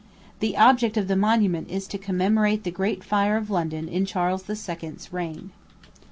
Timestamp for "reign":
5.13-5.51